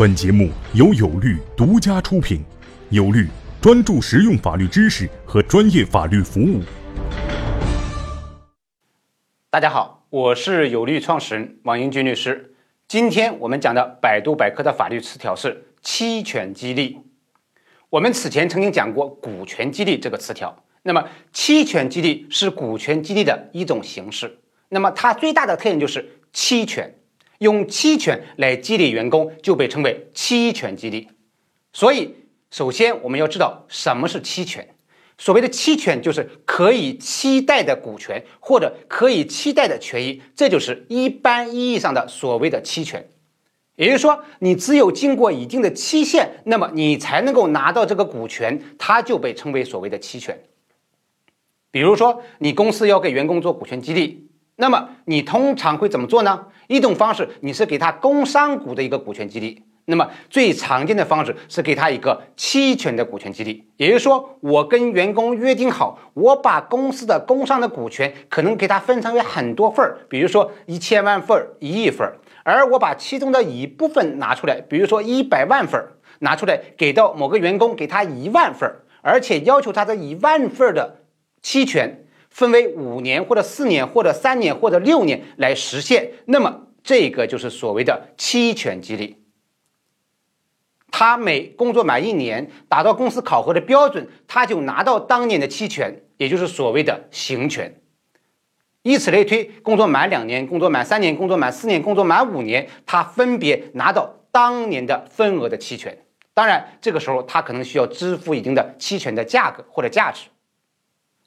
[0.00, 2.42] 本节目由有律独家出品，
[2.88, 3.28] 有律
[3.60, 6.62] 专注实用法律知识和专业法律服务。
[9.50, 12.54] 大家好，我是有律创始人王英军律师。
[12.88, 17.00] 今天我们讲的百度百科的法律词条是期权激励。
[17.90, 24.38] 我们此前曾经讲过股权激励这个词条，那么期权激励是股权激励的一种形式。
[24.70, 26.90] 那么它最大的特点就是期权。
[27.40, 31.08] 用期权来激励员工就被称为期权激励，
[31.72, 32.14] 所以
[32.50, 34.66] 首先我们要知道什么是期权。
[35.16, 43.06] 所谓的期权就是可以期待的股权或者可以期待的权益，这就是一般意义上的所谓的期权。
[43.76, 50.38] 也就是说，你只有经过一定的期限，那么你才能够拿到这个股权，它就被称为所谓的期权。
[51.70, 54.29] 比如说，你公司要给员工做股权激励。
[54.60, 56.46] 那么你通常会怎么做呢？
[56.68, 59.64] 一种方式，你是给他工商股的一个股权激励。
[59.86, 80.98] 那么最常见的方式是给他一个期权的股权激励，也就是说，我跟员工约定好，我把公司的工商的股权可能给他分成为很多份儿，比如说一千万份儿、一亿份儿，而我把其中的一部分拿出来，比如说一百万份儿拿出来，给到某个员工，给他一万份儿，而且要求他这一万份儿的
[81.40, 82.04] 期权。
[82.30, 89.16] 分为五年或者四年或者三年或者六年来实现，那么这个就是所谓的期权激励。
[90.92, 97.80] 他每工作满一年，达到公司考核的标准，他就拿到当年的期权，也就是所谓的行权。
[98.82, 105.96] 以此类推，工作满两年、工作满三年、工作满四年、工作满五年，他分别拿到当年的份额的期权。
[106.32, 110.28] 当然，这个时候他可能需要支付一定的期权的价格或者价值。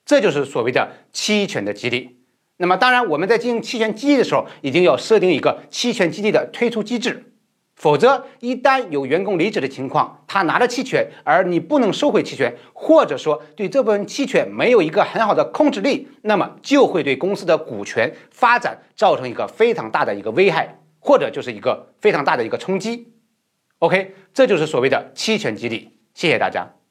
[0.05, 2.17] 这就是所谓的期权的激励。
[2.57, 7.33] 那么，当然我们在进行期权激励的时候，一定要设定一个期权激励的退出机制，
[7.75, 23.11] 否则一旦有员工离职的情况，他拿了期权，而你不能收回期权，或者说对这部分期权没有一个很好的控制力，那么就会对公司的股权发展造成一个非常大的一个危害，或者就是一个非常大的一个冲击。
[23.79, 25.89] OK，这就是所谓的期权激励。
[26.13, 26.82] 谢谢大家。